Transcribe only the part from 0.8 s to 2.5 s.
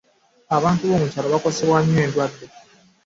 bo mu byalo bakosebwa nnyo endwadde.